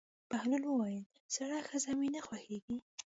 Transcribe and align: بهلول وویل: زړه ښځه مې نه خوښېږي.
بهلول 0.29 0.63
وویل: 0.67 1.03
زړه 1.35 1.57
ښځه 1.67 1.91
مې 1.99 2.07
نه 2.15 2.21
خوښېږي. 2.27 2.77